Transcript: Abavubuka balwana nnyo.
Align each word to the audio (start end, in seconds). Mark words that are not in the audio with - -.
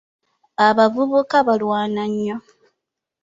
Abavubuka 0.67 1.35
balwana 1.47 2.03
nnyo. 2.11 2.37